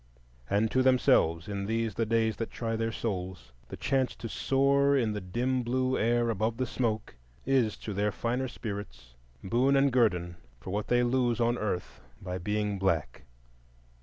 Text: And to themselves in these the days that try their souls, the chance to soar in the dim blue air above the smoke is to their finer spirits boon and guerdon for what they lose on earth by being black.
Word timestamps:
And 0.49 0.71
to 0.71 0.81
themselves 0.81 1.47
in 1.47 1.67
these 1.67 1.93
the 1.93 2.07
days 2.07 2.37
that 2.37 2.49
try 2.49 2.75
their 2.75 2.91
souls, 2.91 3.51
the 3.67 3.77
chance 3.77 4.15
to 4.15 4.27
soar 4.27 4.97
in 4.97 5.11
the 5.13 5.21
dim 5.21 5.61
blue 5.61 5.95
air 5.95 6.31
above 6.31 6.57
the 6.57 6.65
smoke 6.65 7.13
is 7.45 7.77
to 7.77 7.93
their 7.93 8.11
finer 8.11 8.47
spirits 8.47 9.13
boon 9.43 9.75
and 9.75 9.93
guerdon 9.93 10.37
for 10.59 10.71
what 10.71 10.87
they 10.87 11.03
lose 11.03 11.39
on 11.39 11.55
earth 11.55 11.99
by 12.19 12.39
being 12.39 12.79
black. 12.79 13.25